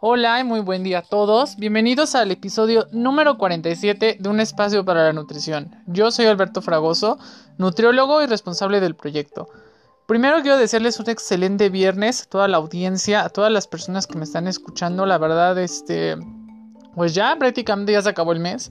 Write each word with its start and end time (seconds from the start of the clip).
Hola 0.00 0.38
y 0.40 0.44
muy 0.44 0.60
buen 0.60 0.82
día 0.82 0.98
a 0.98 1.02
todos. 1.02 1.56
Bienvenidos 1.56 2.14
al 2.14 2.30
episodio 2.30 2.86
número 2.92 3.38
47 3.38 4.18
de 4.20 4.28
Un 4.28 4.40
espacio 4.40 4.84
para 4.84 5.04
la 5.04 5.12
nutrición. 5.12 5.74
Yo 5.86 6.10
soy 6.10 6.26
Alberto 6.26 6.62
Fragoso, 6.62 7.18
nutriólogo 7.58 8.22
y 8.22 8.26
responsable 8.26 8.80
del 8.80 8.94
proyecto. 8.94 9.48
Primero 10.06 10.40
quiero 10.42 10.58
desearles 10.58 11.00
un 11.00 11.10
excelente 11.10 11.68
viernes 11.68 12.22
a 12.22 12.26
toda 12.26 12.46
la 12.46 12.58
audiencia, 12.58 13.24
a 13.24 13.28
todas 13.28 13.50
las 13.50 13.66
personas 13.66 14.06
que 14.06 14.16
me 14.16 14.24
están 14.24 14.46
escuchando. 14.46 15.06
La 15.06 15.18
verdad, 15.18 15.58
este, 15.58 16.16
pues 16.94 17.14
ya 17.14 17.34
prácticamente 17.36 17.92
ya 17.92 18.02
se 18.02 18.10
acabó 18.10 18.32
el 18.32 18.40
mes. 18.40 18.70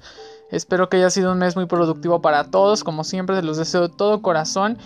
Espero 0.50 0.88
que 0.88 0.98
haya 0.98 1.10
sido 1.10 1.34
un 1.34 1.40
mes 1.40 1.56
muy 1.56 1.66
productivo 1.66 2.22
para 2.22 2.52
todos. 2.52 2.84
Como 2.84 3.04
siempre, 3.04 3.36
se 3.36 3.44
los 3.44 3.58
deseo 3.58 3.90
de 3.90 3.96
todo 3.96 4.22
corazón. 4.22 4.78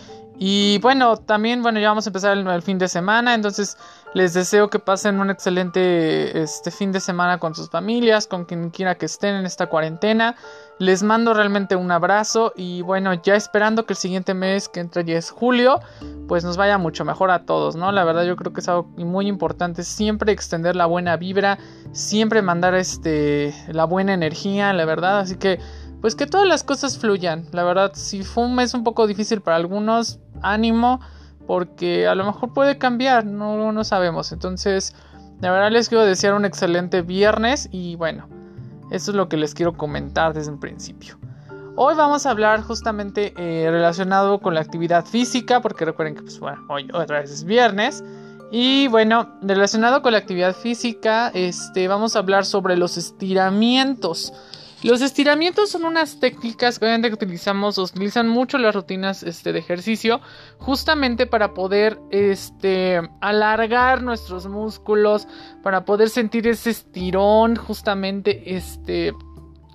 Y 0.42 0.80
bueno, 0.80 1.18
también, 1.18 1.62
bueno, 1.62 1.82
ya 1.82 1.90
vamos 1.90 2.08
a 2.08 2.10
empezar 2.12 2.38
el, 2.38 2.62
fin 2.62 2.78
de 2.78 2.88
semana, 2.88 3.36
entonces 3.36 3.78
les 4.14 4.34
deseo 4.34 4.70
que 4.70 4.80
pasen 4.80 5.20
un 5.20 5.30
excelente 5.30 6.42
este 6.42 6.72
fin 6.72 6.94
de 6.94 7.02
semana 7.02 7.40
con 7.40 7.54
sus 7.56 7.70
familias, 7.70 8.26
con 8.26 8.46
quien 8.46 8.70
quiera 8.70 8.96
que 8.96 9.06
estén 9.06 9.36
en 9.36 9.46
esta 9.46 9.68
cuarentena. 9.68 10.38
Les 10.80 11.04
mando 11.04 11.34
realmente 11.34 11.76
un 11.76 11.92
abrazo 11.92 12.54
y 12.56 12.82
bueno, 12.84 13.14
ya 13.16 13.36
esperando 13.36 13.86
que 13.86 13.92
el 13.92 13.98
siguiente 13.98 14.34
mes 14.34 14.70
que 14.70 14.80
entra 14.80 15.02
ya 15.02 15.18
es 15.18 15.30
julio, 15.30 15.82
pues 16.30 16.46
nos 16.46 16.56
vaya 16.56 16.78
mucho 16.78 17.04
mejor 17.04 17.32
a 17.32 17.44
todos, 17.44 17.76
¿no? 17.76 17.92
La 17.92 18.06
verdad 18.06 18.24
yo 18.24 18.38
creo 18.38 18.54
que 18.54 18.62
es 18.62 18.70
algo 18.70 18.84
muy 18.96 19.28
importante 19.28 19.84
siempre 19.84 20.32
extender 20.32 20.74
la 20.78 20.86
buena 20.86 21.18
vibra, 21.18 21.60
siempre 21.92 22.42
mandar 22.42 22.76
este 22.76 23.54
la 23.68 23.84
buena 23.84 24.14
energía, 24.14 24.72
la 24.72 24.86
verdad, 24.86 25.20
así 25.20 25.36
que 25.36 25.60
pues 26.02 26.16
que 26.16 26.28
todas 26.28 26.48
las 26.48 26.64
cosas 26.64 26.98
fluyan. 26.98 27.46
La 27.52 27.64
verdad, 27.64 27.92
si 27.94 28.24
fue 28.24 28.46
un 28.46 28.56
mes 28.56 28.74
un 28.74 28.84
poco 28.84 29.06
difícil 29.06 29.42
para 29.42 29.58
algunos, 29.58 30.20
ánimo, 30.42 31.00
porque 31.48 32.08
a 32.08 32.16
lo 32.16 32.26
mejor 32.26 32.54
puede 32.54 32.78
cambiar, 32.78 33.26
no, 33.26 33.72
no 33.72 33.84
sabemos. 33.84 34.32
Entonces, 34.32 34.96
la 35.42 35.52
verdad 35.52 35.72
les 35.72 35.90
quiero 35.90 36.06
desear 36.06 36.34
un 36.34 36.46
excelente 36.46 37.02
viernes 37.02 37.70
y 37.72 37.96
bueno, 37.96 38.28
eso 38.92 39.12
es 39.12 39.18
lo 39.18 39.30
que 39.30 39.38
les 39.38 39.54
quiero 39.54 39.74
comentar 39.74 40.34
desde 40.34 40.52
un 40.52 40.60
principio. 40.60 41.18
Hoy 41.76 41.96
vamos 41.96 42.26
a 42.26 42.32
hablar 42.32 42.62
justamente 42.62 43.34
eh, 43.38 43.72
relacionado 43.72 44.40
con 44.40 44.54
la 44.54 44.60
actividad 44.60 45.06
física, 45.06 45.62
porque 45.62 45.86
recuerden 45.86 46.16
que 46.16 46.24
pues, 46.24 46.40
bueno, 46.40 46.62
hoy 46.68 46.90
otra 46.94 47.22
vez 47.22 47.32
es 47.32 47.46
viernes. 47.46 48.04
Y 48.52 48.88
bueno, 48.90 49.30
relacionado 49.42 50.02
con 50.02 50.12
la 50.12 50.18
actividad 50.18 50.56
física, 50.56 51.32
este, 51.34 51.88
vamos 51.88 52.16
a 52.16 52.20
hablar 52.20 52.46
sobre 52.46 52.76
los 52.76 52.98
estiramientos. 52.98 54.34
Los 54.82 55.02
estiramientos 55.02 55.72
son 55.72 55.84
unas 55.84 56.22
técnicas 56.22 56.80
que 56.80 56.86
obviamente 56.86 57.14
utilizamos, 57.14 57.78
utilizan 57.78 58.30
mucho 58.30 58.58
las 58.58 58.74
rutinas 58.74 59.24
este, 59.24 59.52
de 59.52 59.60
ejercicio, 59.60 60.22
justamente 60.58 61.28
para 61.28 61.54
poder 61.54 62.00
este, 62.12 63.02
alargar 63.20 64.02
nuestros 64.04 64.48
músculos, 64.48 65.28
para 65.64 65.84
poder 65.84 66.10
sentir 66.10 66.48
ese 66.48 66.70
estirón, 66.70 67.58
justamente 67.58 68.56
este, 68.56 69.14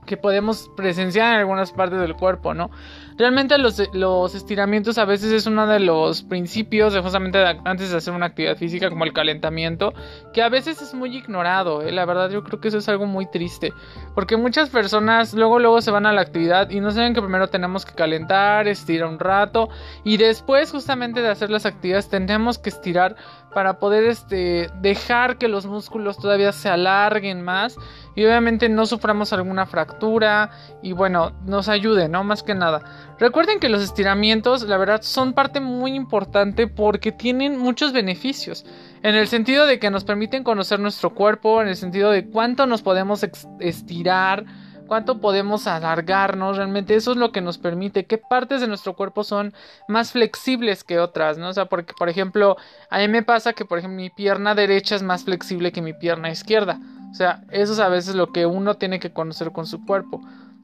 que 0.06 0.16
podemos 0.16 0.70
presenciar 0.76 1.34
en 1.34 1.40
algunas 1.40 1.72
partes 1.72 2.00
del 2.00 2.14
cuerpo, 2.14 2.54
¿no? 2.54 2.70
Realmente 3.16 3.58
los, 3.58 3.80
los, 3.92 4.34
estiramientos 4.34 4.98
a 4.98 5.04
veces 5.04 5.30
es 5.30 5.46
uno 5.46 5.68
de 5.68 5.78
los 5.78 6.22
principios 6.24 6.92
de 6.92 7.00
justamente 7.00 7.38
antes 7.64 7.90
de 7.90 7.96
hacer 7.96 8.12
una 8.12 8.26
actividad 8.26 8.56
física 8.56 8.90
como 8.90 9.04
el 9.04 9.12
calentamiento, 9.12 9.94
que 10.32 10.42
a 10.42 10.48
veces 10.48 10.82
es 10.82 10.94
muy 10.94 11.16
ignorado, 11.16 11.82
¿eh? 11.82 11.92
la 11.92 12.04
verdad 12.06 12.30
yo 12.30 12.42
creo 12.42 12.60
que 12.60 12.68
eso 12.68 12.78
es 12.78 12.88
algo 12.88 13.06
muy 13.06 13.26
triste, 13.26 13.72
porque 14.16 14.36
muchas 14.36 14.68
personas 14.68 15.32
luego 15.32 15.60
luego 15.60 15.80
se 15.80 15.92
van 15.92 16.06
a 16.06 16.12
la 16.12 16.22
actividad 16.22 16.70
y 16.70 16.80
no 16.80 16.90
saben 16.90 17.14
que 17.14 17.22
primero 17.22 17.46
tenemos 17.46 17.84
que 17.84 17.94
calentar, 17.94 18.66
estirar 18.66 19.08
un 19.08 19.20
rato 19.20 19.68
y 20.02 20.16
después 20.16 20.72
justamente 20.72 21.22
de 21.22 21.28
hacer 21.28 21.50
las 21.50 21.66
actividades 21.66 22.08
tenemos 22.08 22.58
que 22.58 22.70
estirar 22.70 23.14
para 23.54 23.78
poder 23.78 24.04
este, 24.04 24.68
dejar 24.80 25.38
que 25.38 25.48
los 25.48 25.64
músculos 25.64 26.18
todavía 26.18 26.52
se 26.52 26.68
alarguen 26.68 27.42
más 27.42 27.78
y 28.16 28.24
obviamente 28.24 28.68
no 28.68 28.84
suframos 28.84 29.32
alguna 29.32 29.64
fractura 29.64 30.50
y 30.82 30.92
bueno, 30.92 31.32
nos 31.46 31.68
ayude, 31.68 32.08
¿no? 32.08 32.24
Más 32.24 32.42
que 32.42 32.54
nada. 32.54 33.13
Recuerden 33.18 33.60
que 33.60 33.68
los 33.68 33.82
estiramientos, 33.82 34.64
la 34.64 34.76
verdad, 34.76 35.02
son 35.02 35.34
parte 35.34 35.60
muy 35.60 35.94
importante 35.94 36.66
porque 36.66 37.12
tienen 37.12 37.58
muchos 37.58 37.92
beneficios. 37.92 38.66
En 39.02 39.14
el 39.14 39.28
sentido 39.28 39.66
de 39.66 39.78
que 39.78 39.90
nos 39.90 40.04
permiten 40.04 40.42
conocer 40.42 40.80
nuestro 40.80 41.14
cuerpo, 41.14 41.62
en 41.62 41.68
el 41.68 41.76
sentido 41.76 42.10
de 42.10 42.28
cuánto 42.28 42.66
nos 42.66 42.82
podemos 42.82 43.24
estirar, 43.60 44.44
cuánto 44.86 45.20
podemos 45.20 45.66
alargarnos, 45.66 46.56
realmente 46.56 46.94
eso 46.94 47.12
es 47.12 47.16
lo 47.16 47.32
que 47.32 47.40
nos 47.40 47.58
permite, 47.58 48.04
qué 48.04 48.18
partes 48.18 48.60
de 48.60 48.66
nuestro 48.66 48.94
cuerpo 48.94 49.24
son 49.24 49.54
más 49.88 50.12
flexibles 50.12 50.84
que 50.84 50.98
otras, 50.98 51.38
¿no? 51.38 51.48
O 51.48 51.52
sea, 51.52 51.66
porque, 51.66 51.94
por 51.96 52.08
ejemplo, 52.08 52.56
a 52.90 52.98
mí 52.98 53.08
me 53.08 53.22
pasa 53.22 53.52
que, 53.52 53.64
por 53.64 53.78
ejemplo, 53.78 53.96
mi 53.96 54.10
pierna 54.10 54.54
derecha 54.54 54.96
es 54.96 55.02
más 55.02 55.24
flexible 55.24 55.72
que 55.72 55.82
mi 55.82 55.92
pierna 55.92 56.30
izquierda. 56.30 56.80
O 57.10 57.14
sea, 57.14 57.44
eso 57.50 57.74
es 57.74 57.78
a 57.78 57.88
veces 57.88 58.16
lo 58.16 58.32
que 58.32 58.44
uno 58.44 58.74
tiene 58.74 58.98
que 58.98 59.12
conocer 59.12 59.52
con 59.52 59.66
su 59.66 59.84
cuerpo. 59.84 60.20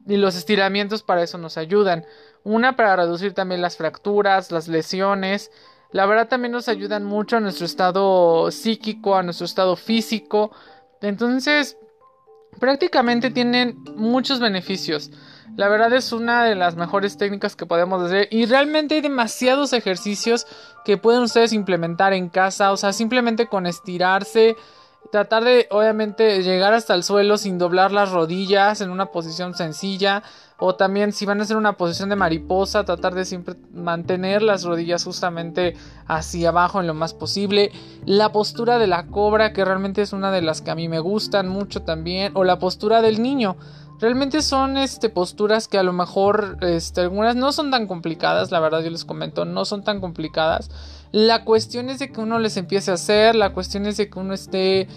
Y 0.07 0.17
los 0.17 0.35
estiramientos 0.35 1.03
para 1.03 1.23
eso 1.23 1.37
nos 1.37 1.57
ayudan. 1.57 2.05
Una 2.43 2.75
para 2.75 2.95
reducir 2.95 3.33
también 3.33 3.61
las 3.61 3.77
fracturas, 3.77 4.51
las 4.51 4.67
lesiones. 4.67 5.51
La 5.91 6.05
verdad 6.05 6.27
también 6.27 6.51
nos 6.51 6.67
ayudan 6.67 7.03
mucho 7.03 7.37
a 7.37 7.39
nuestro 7.39 7.65
estado 7.65 8.49
psíquico, 8.51 9.15
a 9.15 9.23
nuestro 9.23 9.45
estado 9.45 9.75
físico. 9.75 10.51
Entonces, 11.01 11.77
prácticamente 12.59 13.29
tienen 13.29 13.83
muchos 13.95 14.39
beneficios. 14.39 15.11
La 15.57 15.67
verdad 15.67 15.91
es 15.93 16.13
una 16.13 16.45
de 16.45 16.55
las 16.55 16.75
mejores 16.75 17.17
técnicas 17.17 17.55
que 17.55 17.65
podemos 17.65 18.01
hacer 18.01 18.27
y 18.31 18.45
realmente 18.45 18.95
hay 18.95 19.01
demasiados 19.01 19.73
ejercicios 19.73 20.47
que 20.85 20.97
pueden 20.97 21.23
ustedes 21.23 21.51
implementar 21.51 22.13
en 22.13 22.29
casa, 22.29 22.71
o 22.71 22.77
sea, 22.77 22.93
simplemente 22.93 23.47
con 23.47 23.67
estirarse, 23.67 24.55
tratar 25.11 25.43
de 25.43 25.67
obviamente 25.71 26.41
llegar 26.43 26.73
hasta 26.73 26.93
el 26.93 27.03
suelo 27.03 27.37
sin 27.37 27.57
doblar 27.57 27.91
las 27.91 28.11
rodillas 28.11 28.81
en 28.81 28.91
una 28.91 29.07
posición 29.07 29.55
sencilla 29.55 30.23
o 30.57 30.75
también 30.75 31.11
si 31.11 31.25
van 31.25 31.39
a 31.39 31.43
hacer 31.43 31.57
una 31.57 31.73
posición 31.73 32.09
de 32.09 32.15
mariposa 32.15 32.85
tratar 32.85 33.15
de 33.15 33.25
siempre 33.25 33.55
mantener 33.73 34.41
las 34.41 34.63
rodillas 34.63 35.03
justamente 35.03 35.75
hacia 36.07 36.49
abajo 36.49 36.79
en 36.79 36.87
lo 36.87 36.93
más 36.93 37.13
posible 37.13 37.71
la 38.05 38.31
postura 38.31 38.77
de 38.77 38.87
la 38.87 39.07
cobra 39.07 39.53
que 39.53 39.65
realmente 39.65 40.01
es 40.01 40.13
una 40.13 40.31
de 40.31 40.43
las 40.43 40.61
que 40.61 40.71
a 40.71 40.75
mí 40.75 40.87
me 40.87 40.99
gustan 40.99 41.49
mucho 41.49 41.81
también 41.81 42.31
o 42.35 42.43
la 42.43 42.59
postura 42.59 43.01
del 43.01 43.21
niño 43.21 43.57
Realmente 44.01 44.41
son 44.41 44.77
este, 44.77 45.09
posturas 45.09 45.67
que 45.67 45.77
a 45.77 45.83
lo 45.83 45.93
mejor 45.93 46.57
este, 46.61 47.01
algunas 47.01 47.35
no 47.35 47.51
son 47.51 47.69
tan 47.69 47.85
complicadas, 47.85 48.49
la 48.49 48.59
verdad 48.59 48.81
yo 48.81 48.89
les 48.89 49.05
comento, 49.05 49.45
no 49.45 49.63
son 49.63 49.83
tan 49.83 50.01
complicadas. 50.01 50.71
La 51.11 51.43
cuestión 51.43 51.89
es 51.89 51.99
de 51.99 52.11
que 52.11 52.21
uno 52.21 52.39
les 52.39 52.57
empiece 52.57 52.91
a 52.91 52.95
hacer, 52.95 53.35
la 53.35 53.53
cuestión 53.53 53.85
es 53.85 53.97
de 53.97 54.09
que 54.09 54.19
uno 54.19 54.33
esté 54.33 54.87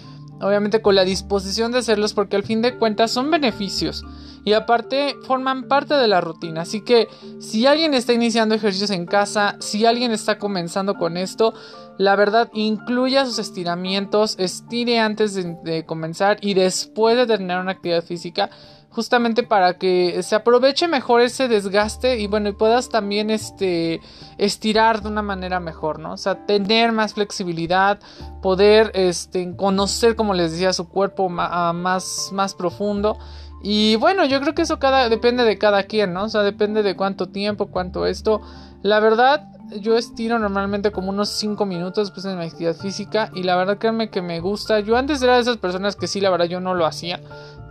obviamente 0.41 0.81
con 0.81 0.95
la 0.95 1.05
disposición 1.05 1.71
de 1.71 1.79
hacerlos 1.79 2.13
porque 2.13 2.35
al 2.35 2.43
fin 2.43 2.61
de 2.61 2.77
cuentas 2.77 3.11
son 3.11 3.31
beneficios 3.31 4.03
y 4.43 4.53
aparte 4.53 5.15
forman 5.25 5.67
parte 5.67 5.95
de 5.95 6.07
la 6.07 6.21
rutina. 6.21 6.61
Así 6.61 6.81
que 6.81 7.07
si 7.39 7.65
alguien 7.65 7.93
está 7.93 8.13
iniciando 8.13 8.53
ejercicios 8.53 8.91
en 8.91 9.05
casa, 9.05 9.57
si 9.59 9.85
alguien 9.85 10.11
está 10.11 10.37
comenzando 10.37 10.95
con 10.95 11.17
esto, 11.17 11.53
la 11.97 12.15
verdad 12.15 12.49
incluya 12.53 13.25
sus 13.25 13.39
estiramientos, 13.39 14.35
estire 14.37 14.99
antes 14.99 15.35
de, 15.35 15.85
comenzar 15.85 16.37
y 16.41 16.53
después 16.53 17.15
de 17.15 17.25
terminar 17.25 17.61
una 17.61 17.71
actividad 17.71 18.03
física 18.03 18.49
justamente 18.89 19.43
para 19.43 19.77
que 19.77 20.23
se 20.23 20.35
aproveche 20.35 20.87
mejor 20.87 21.19
ese 21.21 21.49
desgaste 21.49 22.17
y 22.17 22.27
bueno, 22.27 22.47
y 22.47 22.53
puedas 22.53 22.87
también 22.87 23.29
este 23.29 23.99
estirar 24.37 25.01
de 25.01 25.09
una 25.09 25.21
manera 25.21 25.59
mejor, 25.59 25.99
¿no? 25.99 26.13
O 26.13 26.17
sea, 26.17 26.45
tener 26.45 26.93
más 26.93 27.13
flexibilidad, 27.13 27.99
poder 28.41 28.91
este 28.93 29.53
conocer 29.57 30.15
como 30.15 30.33
les 30.33 30.53
decía 30.53 30.71
su 30.71 30.87
cuerpo 30.87 31.27
más 31.27 32.29
más 32.31 32.55
profundo. 32.55 33.17
Y 33.61 33.95
bueno, 33.95 34.25
yo 34.25 34.39
creo 34.39 34.53
que 34.53 34.61
eso 34.61 34.79
cada 34.79 35.09
depende 35.09 35.43
de 35.43 35.57
cada 35.57 35.83
quien, 35.83 36.13
¿no? 36.13 36.25
O 36.25 36.29
sea, 36.29 36.43
depende 36.43 36.83
de 36.83 36.95
cuánto 36.95 37.27
tiempo, 37.27 37.67
cuánto 37.67 38.05
esto. 38.05 38.41
La 38.81 38.99
verdad, 38.99 39.54
yo 39.79 39.97
estiro 39.97 40.39
normalmente 40.39 40.91
como 40.91 41.09
unos 41.09 41.29
5 41.29 41.65
minutos 41.65 42.07
después 42.07 42.23
de 42.23 42.35
mi 42.35 42.45
actividad 42.45 42.75
física 42.75 43.31
y 43.33 43.43
la 43.43 43.55
verdad 43.55 43.77
créanme 43.77 44.09
que 44.09 44.21
me 44.21 44.39
gusta. 44.39 44.79
Yo 44.79 44.95
antes 44.97 45.21
era 45.21 45.35
de 45.35 45.41
esas 45.41 45.57
personas 45.57 45.95
que 45.95 46.07
sí, 46.07 46.21
la 46.21 46.29
verdad 46.29 46.45
yo 46.45 46.59
no 46.59 46.75
lo 46.75 46.85
hacía, 46.85 47.19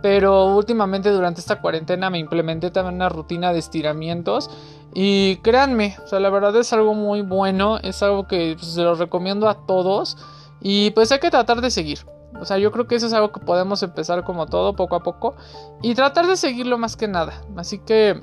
pero 0.01 0.55
últimamente 0.55 1.09
durante 1.09 1.41
esta 1.41 1.61
cuarentena 1.61 2.09
me 2.09 2.19
implementé 2.19 2.71
también 2.71 2.95
una 2.95 3.09
rutina 3.09 3.53
de 3.53 3.59
estiramientos 3.59 4.49
y 4.93 5.37
créanme, 5.37 5.97
o 6.03 6.07
sea, 6.07 6.19
la 6.19 6.29
verdad 6.29 6.55
es 6.55 6.71
algo 6.73 6.93
muy 6.93 7.21
bueno, 7.21 7.79
es 7.79 8.03
algo 8.03 8.27
que 8.27 8.55
pues, 8.57 8.73
se 8.73 8.81
lo 8.81 8.95
recomiendo 8.95 9.49
a 9.49 9.65
todos 9.65 10.17
y 10.61 10.91
pues 10.91 11.11
hay 11.11 11.19
que 11.19 11.31
tratar 11.31 11.61
de 11.61 11.71
seguir. 11.71 11.99
O 12.39 12.45
sea, 12.45 12.57
yo 12.57 12.71
creo 12.71 12.87
que 12.87 12.95
eso 12.95 13.07
es 13.07 13.13
algo 13.13 13.31
que 13.31 13.39
podemos 13.39 13.81
empezar 13.81 14.23
como 14.23 14.45
todo, 14.47 14.75
poco 14.75 14.95
a 14.95 15.03
poco, 15.03 15.35
y 15.81 15.95
tratar 15.95 16.27
de 16.27 16.35
seguirlo 16.35 16.77
más 16.77 16.97
que 16.97 17.07
nada. 17.07 17.41
Así 17.55 17.79
que 17.79 18.21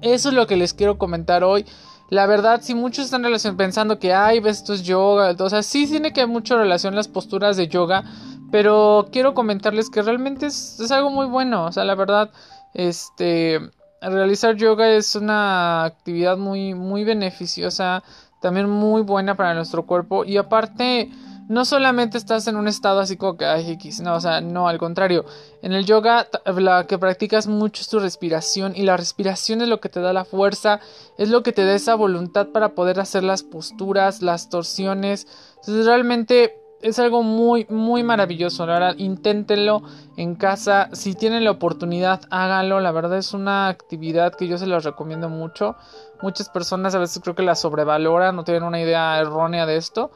eso 0.00 0.28
es 0.30 0.34
lo 0.34 0.46
que 0.46 0.56
les 0.56 0.74
quiero 0.74 0.98
comentar 0.98 1.44
hoy. 1.44 1.66
La 2.08 2.26
verdad, 2.26 2.60
si 2.62 2.74
muchos 2.74 3.06
están 3.06 3.56
pensando 3.56 3.98
que, 3.98 4.14
ay, 4.14 4.40
esto 4.44 4.74
es 4.74 4.84
yoga, 4.84 5.34
o 5.38 5.50
sea, 5.50 5.62
sí 5.62 5.86
tiene 5.86 6.12
que 6.12 6.26
mucha 6.26 6.56
relación 6.56 6.94
las 6.94 7.08
posturas 7.08 7.56
de 7.56 7.66
yoga, 7.66 8.04
pero 8.52 9.08
quiero 9.10 9.34
comentarles 9.34 9.90
que 9.90 10.02
realmente 10.02 10.46
es, 10.46 10.78
es, 10.78 10.92
algo 10.92 11.10
muy 11.10 11.26
bueno, 11.26 11.64
o 11.66 11.72
sea, 11.72 11.84
la 11.84 11.96
verdad, 11.96 12.30
este, 12.74 13.60
realizar 14.00 14.54
yoga 14.54 14.88
es 14.90 15.16
una 15.16 15.84
actividad 15.84 16.36
muy, 16.36 16.74
muy 16.74 17.02
beneficiosa, 17.02 18.04
también 18.40 18.70
muy 18.70 19.02
buena 19.02 19.34
para 19.34 19.54
nuestro 19.54 19.84
cuerpo, 19.84 20.24
y 20.24 20.36
aparte, 20.36 21.10
no 21.48 21.64
solamente 21.64 22.18
estás 22.18 22.46
en 22.48 22.56
un 22.56 22.68
estado 22.68 23.00
así 23.00 23.16
como 23.16 23.36
que 23.36 23.44
hay 23.44 23.70
X, 23.72 24.00
no, 24.00 24.14
o 24.16 24.20
sea, 24.20 24.40
no, 24.40 24.68
al 24.68 24.78
contrario. 24.78 25.24
En 25.62 25.72
el 25.72 25.84
yoga 25.84 26.28
la 26.44 26.86
que 26.86 26.98
practicas 26.98 27.46
mucho 27.46 27.82
es 27.82 27.88
tu 27.88 27.98
respiración 27.98 28.72
y 28.76 28.82
la 28.82 28.96
respiración 28.96 29.60
es 29.60 29.68
lo 29.68 29.80
que 29.80 29.88
te 29.88 30.00
da 30.00 30.12
la 30.12 30.24
fuerza, 30.24 30.80
es 31.18 31.28
lo 31.28 31.42
que 31.42 31.52
te 31.52 31.64
da 31.64 31.74
esa 31.74 31.94
voluntad 31.94 32.48
para 32.48 32.70
poder 32.70 33.00
hacer 33.00 33.22
las 33.22 33.42
posturas, 33.42 34.22
las 34.22 34.48
torsiones. 34.48 35.26
Entonces 35.56 35.86
realmente 35.86 36.54
es 36.82 36.98
algo 36.98 37.22
muy, 37.22 37.66
muy 37.68 38.02
maravilloso. 38.02 38.66
La 38.66 38.74
verdad, 38.74 38.94
inténtenlo 38.98 39.82
en 40.16 40.34
casa. 40.34 40.88
Si 40.92 41.14
tienen 41.14 41.44
la 41.44 41.50
oportunidad, 41.50 42.22
háganlo. 42.30 42.80
La 42.80 42.92
verdad 42.92 43.18
es 43.18 43.32
una 43.32 43.68
actividad 43.68 44.34
que 44.34 44.46
yo 44.46 44.58
se 44.58 44.66
los 44.66 44.84
recomiendo 44.84 45.28
mucho. 45.28 45.76
Muchas 46.22 46.48
personas 46.48 46.94
a 46.94 46.98
veces 46.98 47.20
creo 47.22 47.34
que 47.34 47.42
la 47.42 47.54
sobrevaloran, 47.54 48.36
no 48.36 48.44
tienen 48.44 48.62
una 48.62 48.80
idea 48.80 49.18
errónea 49.18 49.66
de 49.66 49.76
esto. 49.76 50.10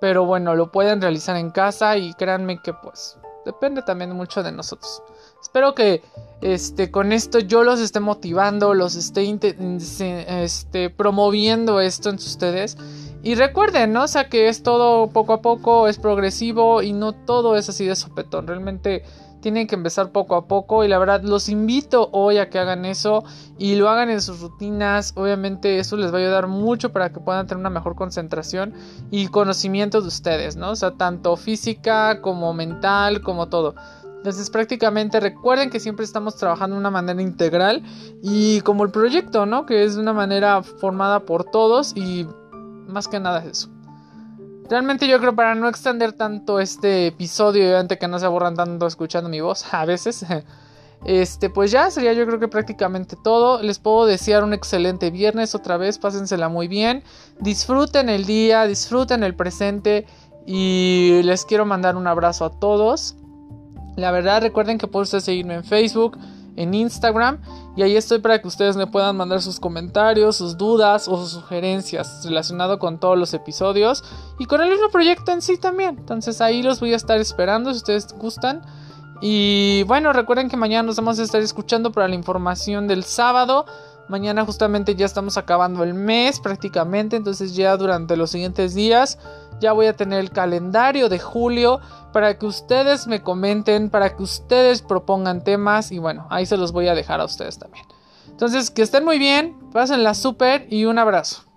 Pero 0.00 0.24
bueno, 0.24 0.54
lo 0.54 0.72
pueden 0.72 1.00
realizar 1.00 1.36
en 1.36 1.50
casa 1.50 1.96
y 1.96 2.14
créanme 2.14 2.60
que 2.62 2.72
pues 2.72 3.18
depende 3.44 3.82
también 3.82 4.12
mucho 4.12 4.42
de 4.42 4.52
nosotros. 4.52 5.02
Espero 5.40 5.74
que 5.74 6.02
este, 6.42 6.90
con 6.90 7.12
esto 7.12 7.38
yo 7.38 7.62
los 7.64 7.80
esté 7.80 8.00
motivando, 8.00 8.74
los 8.74 8.94
esté 8.94 9.38
este, 10.42 10.90
promoviendo 10.90 11.80
esto 11.80 12.10
en 12.10 12.16
ustedes. 12.16 12.76
Y 13.22 13.34
recuerden, 13.34 13.92
¿no? 13.92 14.04
O 14.04 14.08
sea, 14.08 14.28
que 14.28 14.48
es 14.48 14.62
todo 14.62 15.08
poco 15.08 15.34
a 15.34 15.42
poco, 15.42 15.88
es 15.88 15.98
progresivo 15.98 16.82
y 16.82 16.92
no 16.92 17.12
todo 17.12 17.56
es 17.56 17.68
así 17.68 17.84
de 17.84 17.96
sopetón. 17.96 18.46
Realmente 18.46 19.04
tienen 19.40 19.66
que 19.66 19.74
empezar 19.74 20.12
poco 20.12 20.36
a 20.36 20.46
poco 20.46 20.84
y 20.84 20.88
la 20.88 20.98
verdad 20.98 21.22
los 21.22 21.48
invito 21.48 22.08
hoy 22.12 22.38
a 22.38 22.50
que 22.50 22.58
hagan 22.58 22.84
eso 22.84 23.24
y 23.58 23.74
lo 23.74 23.88
hagan 23.88 24.10
en 24.10 24.20
sus 24.20 24.40
rutinas. 24.40 25.12
Obviamente 25.16 25.78
eso 25.78 25.96
les 25.96 26.12
va 26.12 26.18
a 26.18 26.20
ayudar 26.20 26.46
mucho 26.46 26.92
para 26.92 27.12
que 27.12 27.20
puedan 27.20 27.46
tener 27.46 27.60
una 27.60 27.70
mejor 27.70 27.94
concentración 27.96 28.74
y 29.10 29.28
conocimiento 29.28 30.00
de 30.00 30.08
ustedes, 30.08 30.56
¿no? 30.56 30.70
O 30.70 30.76
sea, 30.76 30.92
tanto 30.92 31.36
física 31.36 32.20
como 32.20 32.52
mental, 32.52 33.22
como 33.22 33.48
todo. 33.48 33.74
Entonces 34.18 34.50
prácticamente 34.50 35.18
recuerden 35.18 35.70
que 35.70 35.80
siempre 35.80 36.04
estamos 36.04 36.36
trabajando 36.36 36.76
de 36.76 36.80
una 36.80 36.90
manera 36.90 37.22
integral 37.22 37.82
y 38.22 38.60
como 38.60 38.84
el 38.84 38.90
proyecto, 38.90 39.46
¿no? 39.46 39.64
Que 39.64 39.84
es 39.84 39.94
de 39.94 40.02
una 40.02 40.12
manera 40.12 40.62
formada 40.62 41.20
por 41.20 41.44
todos 41.44 41.96
y 41.96 42.26
más 42.86 43.08
que 43.08 43.18
nada 43.18 43.38
es 43.40 43.46
eso. 43.46 43.79
Realmente 44.70 45.08
yo 45.08 45.18
creo 45.18 45.34
para 45.34 45.56
no 45.56 45.68
extender 45.68 46.12
tanto 46.12 46.60
este 46.60 47.08
episodio 47.08 47.68
y 47.68 47.74
antes 47.74 47.98
que 47.98 48.06
no 48.06 48.20
se 48.20 48.26
aburran 48.26 48.54
tanto 48.54 48.86
escuchando 48.86 49.28
mi 49.28 49.40
voz 49.40 49.64
a 49.74 49.84
veces. 49.84 50.24
Este, 51.04 51.48
pues 51.50 51.70
ya 51.72 51.90
sería 51.90 52.12
yo 52.12 52.24
creo 52.24 52.38
que 52.38 52.46
prácticamente 52.46 53.16
todo. 53.16 53.60
Les 53.62 53.80
puedo 53.80 54.06
desear 54.06 54.44
un 54.44 54.52
excelente 54.52 55.10
viernes 55.10 55.56
otra 55.56 55.76
vez, 55.76 55.98
pásensela 55.98 56.48
muy 56.48 56.68
bien. 56.68 57.02
Disfruten 57.40 58.08
el 58.08 58.26
día, 58.26 58.64
disfruten 58.66 59.24
el 59.24 59.34
presente 59.34 60.06
y 60.46 61.20
les 61.24 61.44
quiero 61.44 61.66
mandar 61.66 61.96
un 61.96 62.06
abrazo 62.06 62.44
a 62.44 62.50
todos. 62.50 63.16
La 63.96 64.12
verdad, 64.12 64.40
recuerden 64.40 64.78
que 64.78 64.86
pueden 64.86 65.20
seguirme 65.20 65.54
en 65.54 65.64
Facebook, 65.64 66.16
en 66.60 66.74
Instagram 66.74 67.38
y 67.76 67.82
ahí 67.82 67.96
estoy 67.96 68.18
para 68.18 68.40
que 68.40 68.48
ustedes 68.48 68.76
me 68.76 68.86
puedan 68.86 69.16
mandar 69.16 69.40
sus 69.40 69.58
comentarios, 69.58 70.36
sus 70.36 70.56
dudas 70.58 71.08
o 71.08 71.16
sus 71.16 71.30
sugerencias 71.30 72.22
relacionado 72.24 72.78
con 72.78 72.98
todos 72.98 73.18
los 73.18 73.32
episodios 73.32 74.04
y 74.38 74.44
con 74.44 74.60
el 74.60 74.70
mismo 74.70 74.90
proyecto 74.90 75.32
en 75.32 75.40
sí 75.40 75.56
también. 75.56 75.96
Entonces 75.98 76.40
ahí 76.40 76.62
los 76.62 76.80
voy 76.80 76.92
a 76.92 76.96
estar 76.96 77.18
esperando 77.18 77.70
si 77.72 77.78
ustedes 77.78 78.12
gustan. 78.12 78.62
Y 79.22 79.82
bueno, 79.84 80.12
recuerden 80.12 80.48
que 80.48 80.56
mañana 80.56 80.84
nos 80.84 80.96
vamos 80.96 81.18
a 81.18 81.22
estar 81.22 81.42
escuchando 81.42 81.92
para 81.92 82.08
la 82.08 82.14
información 82.14 82.86
del 82.86 83.04
sábado. 83.04 83.66
Mañana 84.10 84.44
justamente 84.44 84.96
ya 84.96 85.06
estamos 85.06 85.36
acabando 85.36 85.84
el 85.84 85.94
mes 85.94 86.40
prácticamente, 86.40 87.14
entonces 87.14 87.54
ya 87.54 87.76
durante 87.76 88.16
los 88.16 88.32
siguientes 88.32 88.74
días 88.74 89.18
ya 89.60 89.70
voy 89.70 89.86
a 89.86 89.94
tener 89.94 90.18
el 90.18 90.32
calendario 90.32 91.08
de 91.08 91.20
julio 91.20 91.78
para 92.12 92.36
que 92.36 92.44
ustedes 92.44 93.06
me 93.06 93.22
comenten, 93.22 93.88
para 93.88 94.16
que 94.16 94.24
ustedes 94.24 94.82
propongan 94.82 95.44
temas 95.44 95.92
y 95.92 96.00
bueno, 96.00 96.26
ahí 96.28 96.44
se 96.44 96.56
los 96.56 96.72
voy 96.72 96.88
a 96.88 96.96
dejar 96.96 97.20
a 97.20 97.24
ustedes 97.24 97.60
también. 97.60 97.84
Entonces, 98.28 98.72
que 98.72 98.82
estén 98.82 99.04
muy 99.04 99.20
bien, 99.20 99.56
pásenla 99.72 100.14
súper 100.14 100.66
y 100.70 100.86
un 100.86 100.98
abrazo. 100.98 101.49